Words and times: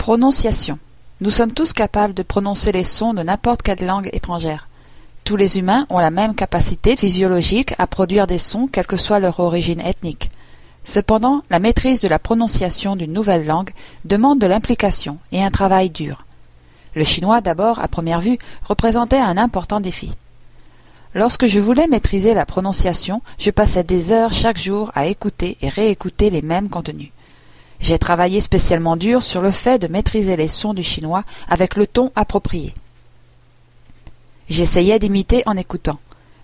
Prononciation. 0.00 0.78
Nous 1.20 1.30
sommes 1.30 1.52
tous 1.52 1.74
capables 1.74 2.14
de 2.14 2.22
prononcer 2.22 2.72
les 2.72 2.84
sons 2.84 3.12
de 3.12 3.22
n'importe 3.22 3.60
quelle 3.60 3.84
langue 3.84 4.08
étrangère. 4.14 4.66
Tous 5.24 5.36
les 5.36 5.58
humains 5.58 5.86
ont 5.90 5.98
la 5.98 6.10
même 6.10 6.34
capacité 6.34 6.96
physiologique 6.96 7.74
à 7.78 7.86
produire 7.86 8.26
des 8.26 8.38
sons, 8.38 8.66
quelle 8.66 8.86
que 8.86 8.96
soit 8.96 9.20
leur 9.20 9.40
origine 9.40 9.82
ethnique. 9.82 10.30
Cependant, 10.84 11.42
la 11.50 11.58
maîtrise 11.58 12.00
de 12.00 12.08
la 12.08 12.18
prononciation 12.18 12.96
d'une 12.96 13.12
nouvelle 13.12 13.44
langue 13.44 13.72
demande 14.06 14.38
de 14.38 14.46
l'implication 14.46 15.18
et 15.32 15.44
un 15.44 15.50
travail 15.50 15.90
dur. 15.90 16.24
Le 16.94 17.04
chinois, 17.04 17.42
d'abord, 17.42 17.78
à 17.78 17.86
première 17.86 18.20
vue, 18.20 18.38
représentait 18.64 19.20
un 19.20 19.36
important 19.36 19.80
défi. 19.80 20.12
Lorsque 21.14 21.46
je 21.46 21.60
voulais 21.60 21.88
maîtriser 21.88 22.32
la 22.32 22.46
prononciation, 22.46 23.20
je 23.38 23.50
passais 23.50 23.84
des 23.84 24.12
heures 24.12 24.32
chaque 24.32 24.58
jour 24.58 24.90
à 24.94 25.06
écouter 25.06 25.58
et 25.60 25.68
réécouter 25.68 26.30
les 26.30 26.42
mêmes 26.42 26.70
contenus. 26.70 27.10
J'ai 27.80 27.98
travaillé 27.98 28.40
spécialement 28.40 28.96
dur 28.96 29.22
sur 29.22 29.40
le 29.40 29.50
fait 29.50 29.78
de 29.78 29.88
maîtriser 29.88 30.36
les 30.36 30.48
sons 30.48 30.74
du 30.74 30.82
chinois 30.82 31.24
avec 31.48 31.76
le 31.76 31.86
ton 31.86 32.12
approprié. 32.14 32.74
J'essayais 34.48 34.98
d'imiter 34.98 35.42
en 35.46 35.56
écoutant. 35.56 35.98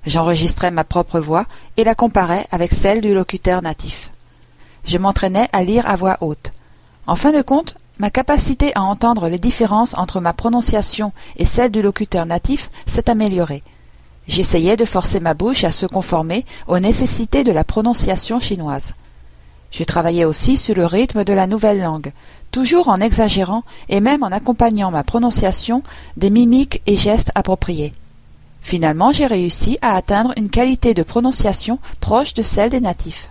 J'enregistrais 0.07 0.71
ma 0.71 0.85
propre 0.85 1.21
voix 1.21 1.47
et 1.77 1.85
la 1.85 1.95
comparais 1.95 2.47
avec 2.51 2.73
celle 2.73 3.01
du 3.01 3.13
locuteur 3.13 3.61
natif. 3.61 4.13
Je 4.85 4.99
m'entraînais 4.99 5.49
à 5.53 5.63
lire 5.63 5.87
à 5.89 5.97
voix 5.97 6.17
haute. 6.21 6.53
En 7.07 7.17
fin 7.17 7.33
de 7.33 7.43
compte, 7.43 7.77
ma 7.99 8.11
capacité 8.11 8.73
à 8.75 8.83
entendre 8.83 9.29
les 9.29 9.39
différences 9.39 9.97
entre 9.99 10.21
ma 10.21 10.33
prononciation 10.33 11.13
et 11.37 11.45
celle 11.45 11.71
du 11.71 11.83
locuteur 11.83 12.25
natif 12.25 12.71
s'est 12.87 13.11
améliorée. 13.11 13.63
J'essayais 14.29 14.77
de 14.77 14.85
forcer 14.85 15.21
ma 15.21 15.35
bouche 15.35 15.65
à 15.65 15.71
se 15.71 15.87
conformer 15.87 16.47
aux 16.67 16.79
nécessités 16.79 17.45
de 17.45 17.53
la 17.53 17.65
prononciation 17.65 18.41
chinoise. 18.41 18.93
Je 19.71 19.85
travaillais 19.85 20.25
aussi 20.25 20.57
sur 20.57 20.75
le 20.75 20.87
rythme 20.87 21.25
de 21.25 21.33
la 21.33 21.47
nouvelle 21.47 21.81
langue, 21.81 22.13
toujours 22.51 22.89
en 22.89 23.01
exagérant 23.01 23.63
et 23.89 24.01
même 24.01 24.23
en 24.23 24.33
accompagnant 24.33 24.91
ma 24.91 25.05
prononciation 25.05 25.83
des 26.17 26.31
mimiques 26.31 26.83
et 26.87 26.97
gestes 26.97 27.33
appropriés. 27.35 27.93
Finalement, 28.63 29.13
j'ai 29.13 29.27
réussi 29.27 29.79
à 29.83 29.95
atteindre 29.95 30.33
une 30.37 30.51
qualité 30.51 30.95
de 30.95 31.03
prononciation 31.03 31.79
proche 32.01 32.35
de 32.35 32.43
celle 32.43 32.71
des 32.71 32.81
natifs. 32.81 33.31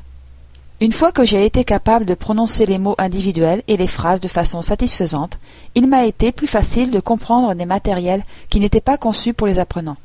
Une 0.81 0.91
fois 0.91 1.11
que 1.11 1.23
j'ai 1.23 1.45
été 1.45 1.63
capable 1.63 2.05
de 2.05 2.13
prononcer 2.13 2.65
les 2.65 2.77
mots 2.77 2.95
individuels 2.97 3.63
et 3.67 3.77
les 3.77 3.87
phrases 3.87 4.19
de 4.19 4.27
façon 4.27 4.61
satisfaisante, 4.61 5.39
il 5.73 5.87
m'a 5.87 6.05
été 6.05 6.33
plus 6.33 6.47
facile 6.47 6.91
de 6.91 6.99
comprendre 6.99 7.53
des 7.53 7.65
matériels 7.65 8.25
qui 8.49 8.59
n'étaient 8.59 8.81
pas 8.81 8.97
conçus 8.97 9.33
pour 9.33 9.47
les 9.47 9.57
apprenants. 9.57 9.97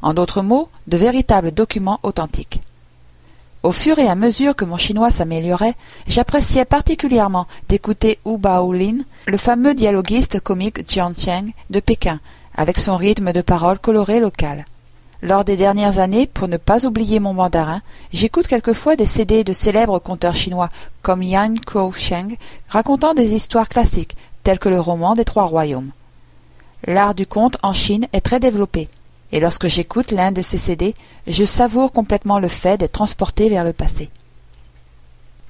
En 0.00 0.14
d'autres 0.14 0.42
mots, 0.42 0.68
de 0.86 0.96
véritables 0.96 1.50
documents 1.50 2.00
authentiques. 2.02 2.60
Au 3.64 3.72
fur 3.72 3.98
et 3.98 4.06
à 4.06 4.14
mesure 4.14 4.54
que 4.54 4.64
mon 4.64 4.76
chinois 4.76 5.10
s'améliorait, 5.10 5.74
j'appréciais 6.06 6.64
particulièrement 6.64 7.48
d'écouter 7.68 8.18
Wu 8.24 8.38
Baolin, 8.38 8.98
le 9.26 9.36
fameux 9.36 9.74
dialoguiste 9.74 10.38
comique 10.38 10.88
Jiang 10.88 11.12
Cheng 11.18 11.50
de 11.68 11.80
Pékin, 11.80 12.20
avec 12.54 12.78
son 12.78 12.96
rythme 12.96 13.32
de 13.32 13.40
parole 13.40 13.80
coloré 13.80 14.20
local. 14.20 14.64
Lors 15.22 15.44
des 15.44 15.56
dernières 15.56 15.98
années, 15.98 16.28
pour 16.28 16.46
ne 16.46 16.56
pas 16.56 16.86
oublier 16.86 17.18
mon 17.18 17.34
mandarin, 17.34 17.82
j'écoute 18.12 18.46
quelquefois 18.46 18.94
des 18.94 19.06
CD 19.06 19.42
de 19.42 19.52
célèbres 19.52 19.98
conteurs 19.98 20.36
chinois 20.36 20.68
comme 21.02 21.24
Yan 21.24 21.54
Kuo-sheng 21.66 22.36
racontant 22.68 23.14
des 23.14 23.34
histoires 23.34 23.68
classiques 23.68 24.16
telles 24.44 24.60
que 24.60 24.68
le 24.68 24.78
roman 24.78 25.14
des 25.14 25.24
Trois 25.24 25.46
Royaumes. 25.46 25.90
L'art 26.86 27.16
du 27.16 27.26
conte 27.26 27.56
en 27.64 27.72
Chine 27.72 28.06
est 28.12 28.20
très 28.20 28.38
développé 28.38 28.88
et 29.32 29.40
lorsque 29.40 29.68
j'écoute 29.68 30.12
l'un 30.12 30.32
de 30.32 30.42
ces 30.42 30.58
CD, 30.58 30.94
je 31.26 31.44
savoure 31.44 31.92
complètement 31.92 32.38
le 32.38 32.48
fait 32.48 32.78
d'être 32.78 32.92
transporté 32.92 33.48
vers 33.48 33.64
le 33.64 33.72
passé. 33.72 34.08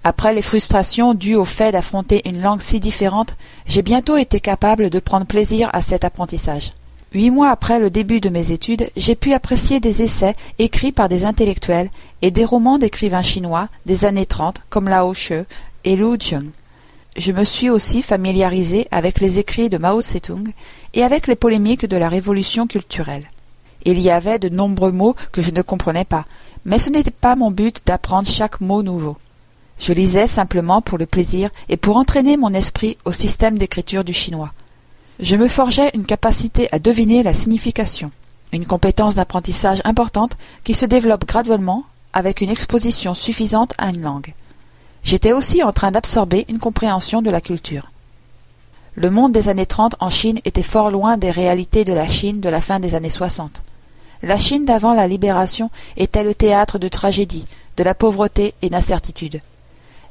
Après 0.05 0.33
les 0.33 0.43
frustrations 0.43 1.15
dues 1.15 1.35
au 1.35 1.45
fait 1.45 1.73
d'affronter 1.73 2.27
une 2.29 2.41
langue 2.41 2.61
si 2.61 2.81
différente, 2.81 3.37
j'ai 3.67 3.83
bientôt 3.83 4.17
été 4.17 4.41
capable 4.41 4.91
de 4.91 5.01
prendre 5.01 5.27
plaisir 5.27 5.71
à 5.73 5.81
cet 5.81 6.05
apprentissage. 6.05 6.73
Huit 7.13 7.31
mois 7.31 7.51
après 7.51 7.79
le 7.79 7.91
début 7.91 8.21
de 8.21 8.29
mes 8.29 8.53
études, 8.53 8.91
j'ai 8.97 9.15
pu 9.15 9.33
apprécier 9.33 9.81
des 9.81 10.03
essais 10.03 10.37
écrits 10.59 10.93
par 10.93 11.09
des 11.09 11.25
intellectuels 11.25 11.91
et 12.21 12.31
des 12.31 12.45
romans 12.45 12.79
d'écrivains 12.79 13.23
chinois 13.23 13.69
des 13.87 14.05
années 14.05 14.27
trente 14.27 14.61
comme 14.69 14.89
Lao 14.89 15.15
She 15.15 15.33
et 15.85 15.97
Lu 15.97 16.17
Jun. 16.19 16.45
Je 17.17 17.33
me 17.33 17.45
suis 17.45 17.71
aussi 17.71 18.03
familiarisé 18.03 18.87
avec 18.91 19.21
les 19.21 19.39
écrits 19.39 19.71
de 19.71 19.79
Mao 19.79 20.01
Tse-tung 20.01 20.53
et 20.95 21.03
avec 21.03 21.27
les 21.27 21.35
polémiques 21.35 21.87
de 21.87 21.97
la 21.97 22.09
révolution 22.09 22.67
culturelle. 22.67 23.27
Il 23.85 24.01
y 24.01 24.11
avait 24.11 24.39
de 24.39 24.49
nombreux 24.49 24.93
mots 24.93 25.15
que 25.33 25.43
je 25.43 25.51
ne 25.51 25.63
comprenais 25.63 26.05
pas, 26.05 26.25
mais 26.65 26.79
ce 26.79 26.91
n'était 26.91 27.11
pas 27.11 27.37
mon 27.37 27.51
but 27.51 27.83
d'apprendre 27.87 28.29
chaque 28.29 28.61
mot 28.61 28.83
nouveau. 28.83 29.17
Je 29.79 29.93
lisais 29.93 30.27
simplement 30.27 30.83
pour 30.83 30.99
le 30.99 31.07
plaisir 31.07 31.51
et 31.69 31.77
pour 31.77 31.97
entraîner 31.97 32.37
mon 32.37 32.53
esprit 32.53 32.99
au 33.05 33.13
système 33.13 33.59
d'écriture 33.59 34.05
du 34.05 34.13
chinois. 34.13 34.53
Je 35.21 35.37
me 35.37 35.49
forgeais 35.49 35.91
une 35.95 36.05
capacité 36.05 36.69
à 36.73 36.79
deviner 36.79 37.23
la 37.23 37.33
signification, 37.33 38.11
une 38.53 38.67
compétence 38.67 39.15
d'apprentissage 39.15 39.81
importante 39.85 40.37
qui 40.65 40.75
se 40.75 40.87
développe 40.87 41.27
graduellement 41.27 41.85
avec 42.13 42.41
une 42.41 42.51
exposition 42.51 43.15
suffisante 43.15 43.75
à 43.79 43.91
une 43.91 44.03
langue. 44.03 44.35
J'étais 45.05 45.33
aussi 45.33 45.63
en 45.63 45.73
train 45.73 45.91
d'absorber 45.91 46.45
une 46.49 46.59
compréhension 46.59 47.23
de 47.23 47.31
la 47.31 47.41
culture. 47.41 47.91
Le 48.95 49.11
monde 49.11 49.33
des 49.33 49.49
années 49.49 49.67
trente 49.67 49.95
en 50.01 50.11
Chine 50.11 50.41
était 50.45 50.63
fort 50.63 50.91
loin 50.91 51.17
des 51.17 51.31
réalités 51.31 51.85
de 51.85 51.93
la 51.93 52.09
Chine 52.09 52.41
de 52.41 52.49
la 52.49 52.61
fin 52.61 52.81
des 52.81 52.97
années 52.97 53.11
soixante. 53.11 53.63
La 54.23 54.39
Chine 54.39 54.65
d'avant 54.65 54.95
la 54.95 55.07
libération 55.07 55.71
était 55.97 56.25
le 56.25 56.35
théâtre 56.35 56.79
de 56.79 56.89
tragédies, 56.89 57.47
de 57.77 57.85
la 57.85 57.95
pauvreté 57.95 58.55
et 58.63 58.69
d'incertitude. 58.69 59.41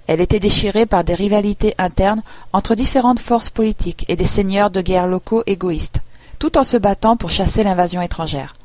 Elle 0.07 0.21
était 0.21 0.39
déchirée 0.39 0.85
par 0.85 1.03
des 1.03 1.13
rivalités 1.13 1.75
internes 1.77 2.21
entre 2.53 2.75
différentes 2.75 3.19
forces 3.19 3.49
politiques 3.49 4.05
et 4.07 4.15
des 4.15 4.25
seigneurs 4.25 4.69
de 4.69 4.79
guerre 4.79 5.07
locaux 5.07 5.43
égoïstes, 5.45 5.99
tout 6.39 6.57
en 6.57 6.63
se 6.63 6.77
battant 6.77 7.17
pour 7.17 7.31
chasser 7.31 7.63
l'invasion 7.63 8.01
étrangère. 8.01 8.55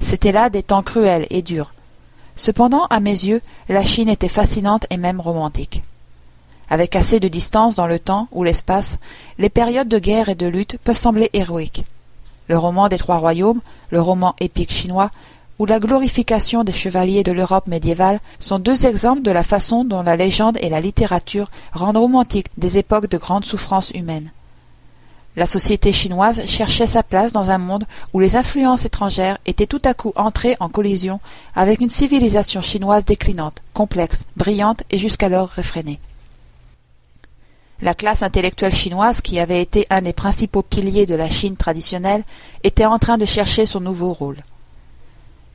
C'étaient 0.00 0.32
là 0.32 0.48
des 0.48 0.62
temps 0.62 0.82
cruels 0.82 1.26
et 1.28 1.42
durs. 1.42 1.72
Cependant, 2.36 2.86
à 2.86 3.00
mes 3.00 3.10
yeux, 3.10 3.42
la 3.68 3.84
Chine 3.84 4.08
était 4.08 4.28
fascinante 4.28 4.86
et 4.88 4.96
même 4.96 5.20
romantique. 5.20 5.82
Avec 6.70 6.96
assez 6.96 7.20
de 7.20 7.28
distance 7.28 7.74
dans 7.74 7.86
le 7.86 7.98
temps 7.98 8.28
ou 8.32 8.42
l'espace, 8.42 8.96
les 9.38 9.50
périodes 9.50 9.88
de 9.88 9.98
guerre 9.98 10.30
et 10.30 10.34
de 10.34 10.46
lutte 10.46 10.78
peuvent 10.78 10.96
sembler 10.96 11.28
héroïques. 11.34 11.84
Le 12.48 12.58
roman 12.58 12.88
des 12.88 12.98
Trois 12.98 13.18
Royaumes, 13.18 13.60
le 13.90 14.00
roman 14.00 14.34
épique 14.40 14.72
chinois, 14.72 15.10
ou 15.58 15.66
la 15.66 15.80
glorification 15.80 16.64
des 16.64 16.72
chevaliers 16.72 17.22
de 17.22 17.32
l'Europe 17.32 17.66
médiévale 17.66 18.20
sont 18.38 18.58
deux 18.58 18.86
exemples 18.86 19.22
de 19.22 19.30
la 19.30 19.42
façon 19.42 19.84
dont 19.84 20.02
la 20.02 20.16
légende 20.16 20.58
et 20.60 20.68
la 20.68 20.80
littérature 20.80 21.48
rendent 21.72 21.96
romantiques 21.96 22.50
des 22.58 22.78
époques 22.78 23.08
de 23.08 23.18
grandes 23.18 23.44
souffrances 23.44 23.90
humaines. 23.90 24.30
La 25.36 25.46
société 25.46 25.92
chinoise 25.92 26.46
cherchait 26.46 26.86
sa 26.86 27.02
place 27.02 27.32
dans 27.32 27.50
un 27.50 27.58
monde 27.58 27.84
où 28.14 28.20
les 28.20 28.36
influences 28.36 28.86
étrangères 28.86 29.38
étaient 29.44 29.66
tout 29.66 29.82
à 29.84 29.92
coup 29.92 30.12
entrées 30.16 30.56
en 30.60 30.70
collision 30.70 31.20
avec 31.54 31.80
une 31.80 31.90
civilisation 31.90 32.62
chinoise 32.62 33.04
déclinante, 33.04 33.62
complexe, 33.74 34.24
brillante 34.36 34.82
et 34.90 34.98
jusqu'alors 34.98 35.48
réfrénée. 35.48 36.00
La 37.82 37.92
classe 37.92 38.22
intellectuelle 38.22 38.74
chinoise, 38.74 39.20
qui 39.20 39.38
avait 39.38 39.60
été 39.60 39.86
un 39.90 40.00
des 40.00 40.14
principaux 40.14 40.62
piliers 40.62 41.04
de 41.04 41.14
la 41.14 41.28
Chine 41.28 41.58
traditionnelle, 41.58 42.24
était 42.64 42.86
en 42.86 42.98
train 42.98 43.18
de 43.18 43.26
chercher 43.26 43.66
son 43.66 43.80
nouveau 43.80 44.14
rôle. 44.14 44.38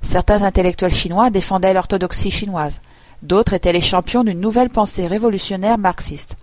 Certains 0.04 0.44
intellectuels 0.44 0.94
chinois 0.94 1.32
défendaient 1.32 1.74
l'orthodoxie 1.74 2.30
chinoise, 2.30 2.80
d'autres 3.24 3.54
étaient 3.54 3.74
les 3.74 3.82
champions 3.82 4.24
d'une 4.24 4.40
nouvelle 4.40 4.70
pensée 4.70 5.08
révolutionnaire 5.08 5.80
marxiste. 5.80 6.36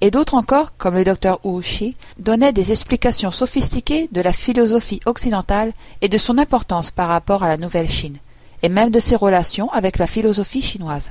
Et 0.00 0.12
d'autres 0.12 0.34
encore, 0.34 0.76
comme 0.76 0.94
le 0.94 1.04
docteur 1.04 1.44
Wu 1.44 1.62
Shi, 1.62 1.96
donnaient 2.18 2.52
des 2.52 2.70
explications 2.70 3.32
sophistiquées 3.32 4.08
de 4.12 4.20
la 4.20 4.32
philosophie 4.32 5.00
occidentale 5.06 5.72
et 6.00 6.08
de 6.08 6.18
son 6.18 6.38
importance 6.38 6.90
par 6.92 7.08
rapport 7.08 7.42
à 7.42 7.48
la 7.48 7.56
nouvelle 7.56 7.90
Chine, 7.90 8.16
et 8.62 8.68
même 8.68 8.90
de 8.90 9.00
ses 9.00 9.16
relations 9.16 9.70
avec 9.72 9.98
la 9.98 10.06
philosophie 10.06 10.62
chinoise. 10.62 11.10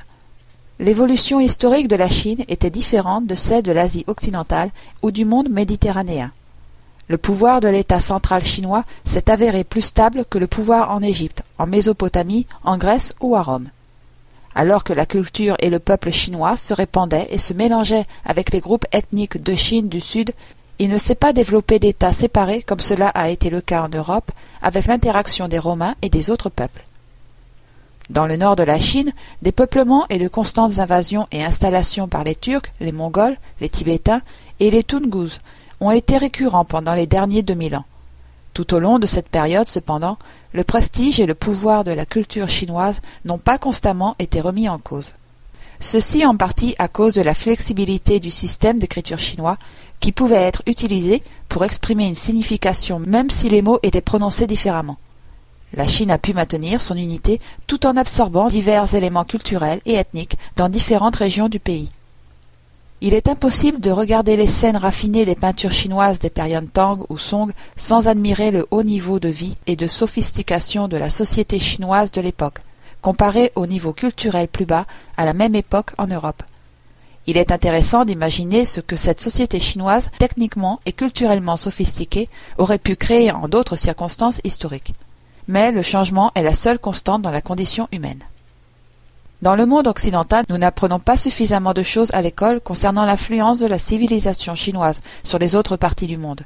L'évolution 0.80 1.40
historique 1.40 1.88
de 1.88 1.96
la 1.96 2.08
Chine 2.08 2.42
était 2.48 2.70
différente 2.70 3.26
de 3.26 3.34
celle 3.34 3.62
de 3.62 3.70
l'Asie 3.70 4.06
occidentale 4.06 4.70
ou 5.02 5.10
du 5.10 5.26
monde 5.26 5.50
méditerranéen. 5.50 6.32
Le 7.06 7.18
pouvoir 7.18 7.60
de 7.60 7.68
l'État 7.68 8.00
central 8.00 8.42
chinois 8.46 8.84
s'est 9.04 9.30
avéré 9.30 9.62
plus 9.62 9.82
stable 9.82 10.24
que 10.24 10.38
le 10.38 10.46
pouvoir 10.46 10.90
en 10.90 11.02
Égypte, 11.02 11.42
en 11.58 11.66
Mésopotamie, 11.66 12.46
en 12.64 12.78
Grèce 12.78 13.12
ou 13.20 13.36
à 13.36 13.42
Rome. 13.42 13.68
Alors 14.54 14.82
que 14.82 14.94
la 14.94 15.04
culture 15.04 15.54
et 15.58 15.68
le 15.68 15.80
peuple 15.80 16.12
chinois 16.12 16.56
se 16.56 16.72
répandaient 16.72 17.28
et 17.28 17.36
se 17.36 17.52
mélangeaient 17.52 18.06
avec 18.24 18.50
les 18.50 18.60
groupes 18.60 18.86
ethniques 18.90 19.42
de 19.42 19.54
Chine 19.54 19.90
du 19.90 20.00
Sud, 20.00 20.32
il 20.78 20.88
ne 20.88 20.96
s'est 20.96 21.14
pas 21.14 21.34
développé 21.34 21.78
d'États 21.78 22.14
séparés 22.14 22.62
comme 22.62 22.80
cela 22.80 23.08
a 23.08 23.28
été 23.28 23.50
le 23.50 23.60
cas 23.60 23.82
en 23.82 23.90
Europe 23.90 24.32
avec 24.62 24.86
l'interaction 24.86 25.46
des 25.46 25.58
Romains 25.58 25.94
et 26.00 26.08
des 26.08 26.30
autres 26.30 26.48
peuples. 26.48 26.84
Dans 28.10 28.26
le 28.26 28.36
nord 28.36 28.56
de 28.56 28.64
la 28.64 28.80
Chine, 28.80 29.12
des 29.40 29.52
peuplements 29.52 30.04
et 30.08 30.18
de 30.18 30.26
constantes 30.26 30.80
invasions 30.80 31.28
et 31.30 31.44
installations 31.44 32.08
par 32.08 32.24
les 32.24 32.34
Turcs, 32.34 32.72
les 32.80 32.90
Mongols, 32.90 33.36
les 33.60 33.68
Tibétains 33.68 34.22
et 34.58 34.72
les 34.72 34.82
Tungus 34.82 35.40
ont 35.78 35.92
été 35.92 36.18
récurrents 36.18 36.64
pendant 36.64 36.94
les 36.94 37.06
derniers 37.06 37.42
deux 37.42 37.54
mille 37.54 37.76
ans. 37.76 37.84
Tout 38.52 38.74
au 38.74 38.80
long 38.80 38.98
de 38.98 39.06
cette 39.06 39.28
période, 39.28 39.68
cependant, 39.68 40.18
le 40.52 40.64
prestige 40.64 41.20
et 41.20 41.26
le 41.26 41.36
pouvoir 41.36 41.84
de 41.84 41.92
la 41.92 42.04
culture 42.04 42.48
chinoise 42.48 43.00
n'ont 43.24 43.38
pas 43.38 43.58
constamment 43.58 44.16
été 44.18 44.40
remis 44.40 44.68
en 44.68 44.80
cause. 44.80 45.12
Ceci 45.78 46.26
en 46.26 46.36
partie 46.36 46.74
à 46.80 46.88
cause 46.88 47.14
de 47.14 47.22
la 47.22 47.32
flexibilité 47.32 48.18
du 48.18 48.32
système 48.32 48.80
d'écriture 48.80 49.20
chinois, 49.20 49.56
qui 50.00 50.10
pouvaient 50.10 50.34
être 50.34 50.64
utilisés 50.66 51.22
pour 51.48 51.64
exprimer 51.64 52.08
une 52.08 52.16
signification 52.16 52.98
même 52.98 53.30
si 53.30 53.48
les 53.48 53.62
mots 53.62 53.78
étaient 53.84 54.00
prononcés 54.00 54.48
différemment. 54.48 54.98
La 55.72 55.86
Chine 55.86 56.10
a 56.10 56.18
pu 56.18 56.34
maintenir 56.34 56.80
son 56.80 56.96
unité 56.96 57.40
tout 57.66 57.86
en 57.86 57.96
absorbant 57.96 58.48
divers 58.48 58.94
éléments 58.94 59.24
culturels 59.24 59.80
et 59.86 59.94
ethniques 59.94 60.36
dans 60.56 60.68
différentes 60.68 61.16
régions 61.16 61.48
du 61.48 61.60
pays. 61.60 61.90
Il 63.02 63.14
est 63.14 63.28
impossible 63.28 63.80
de 63.80 63.90
regarder 63.90 64.36
les 64.36 64.46
scènes 64.46 64.76
raffinées 64.76 65.24
des 65.24 65.34
peintures 65.34 65.72
chinoises 65.72 66.18
des 66.18 66.28
périodes 66.28 66.70
Tang 66.70 67.06
ou 67.08 67.16
Song 67.16 67.50
sans 67.76 68.08
admirer 68.08 68.50
le 68.50 68.66
haut 68.70 68.82
niveau 68.82 69.18
de 69.18 69.28
vie 69.28 69.56
et 69.66 69.76
de 69.76 69.86
sophistication 69.86 70.86
de 70.86 70.98
la 70.98 71.08
société 71.08 71.58
chinoise 71.58 72.10
de 72.10 72.20
l'époque, 72.20 72.58
comparé 73.00 73.52
au 73.54 73.66
niveau 73.66 73.94
culturel 73.94 74.48
plus 74.48 74.66
bas 74.66 74.84
à 75.16 75.24
la 75.24 75.32
même 75.32 75.54
époque 75.54 75.92
en 75.96 76.08
Europe. 76.08 76.42
Il 77.26 77.38
est 77.38 77.52
intéressant 77.52 78.04
d'imaginer 78.04 78.64
ce 78.64 78.80
que 78.80 78.96
cette 78.96 79.20
société 79.20 79.60
chinoise, 79.60 80.10
techniquement 80.18 80.80
et 80.84 80.92
culturellement 80.92 81.56
sophistiquée, 81.56 82.28
aurait 82.58 82.78
pu 82.78 82.96
créer 82.96 83.30
en 83.30 83.48
d'autres 83.48 83.76
circonstances 83.76 84.40
historiques. 84.44 84.92
Mais 85.50 85.72
le 85.72 85.82
changement 85.82 86.30
est 86.36 86.44
la 86.44 86.54
seule 86.54 86.78
constante 86.78 87.22
dans 87.22 87.32
la 87.32 87.40
condition 87.40 87.88
humaine. 87.90 88.22
Dans 89.42 89.56
le 89.56 89.66
monde 89.66 89.88
occidental, 89.88 90.44
nous 90.48 90.58
n'apprenons 90.58 91.00
pas 91.00 91.16
suffisamment 91.16 91.74
de 91.74 91.82
choses 91.82 92.12
à 92.14 92.22
l'école 92.22 92.60
concernant 92.60 93.04
l'influence 93.04 93.58
de 93.58 93.66
la 93.66 93.80
civilisation 93.80 94.54
chinoise 94.54 95.00
sur 95.24 95.40
les 95.40 95.56
autres 95.56 95.76
parties 95.76 96.06
du 96.06 96.18
monde. 96.18 96.42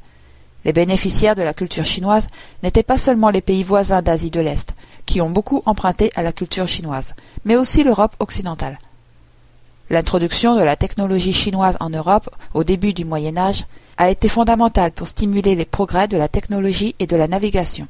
Les 0.65 0.73
bénéficiaires 0.73 1.35
de 1.35 1.43
la 1.43 1.53
culture 1.53 1.85
chinoise 1.85 2.29
n'étaient 2.63 2.83
pas 2.83 2.97
seulement 2.97 3.29
les 3.29 3.43
pays 3.43 3.63
voisins 3.63 4.01
d'Asie 4.01 4.31
de 4.31 4.41
l'Est, 4.41 4.75
qui 5.05 5.21
ont 5.21 5.29
beaucoup 5.29 5.61
emprunté 5.67 6.11
à 6.17 6.23
la 6.23 6.33
culture 6.33 6.67
chinoise, 6.67 7.13
mais 7.45 7.57
aussi 7.57 7.85
l'Europe 7.85 8.17
occidentale. 8.21 8.79
L'introduction 9.91 10.57
de 10.57 10.63
la 10.63 10.77
technologie 10.77 11.35
chinoise 11.35 11.77
en 11.79 11.91
Europe 11.91 12.31
au 12.55 12.65
début 12.65 12.95
du 12.95 13.05
Moyen 13.05 13.37
Âge 13.37 13.67
a 13.99 14.09
été 14.09 14.31
fondamentale 14.31 14.93
pour 14.93 15.09
stimuler 15.09 15.57
les 15.57 15.67
progrès 15.67 16.09
de 16.09 16.17
la 16.17 16.29
technologie 16.29 16.95
et 17.01 17.07
de 17.07 17.17
la 17.17 17.29
navigation. 17.29 17.87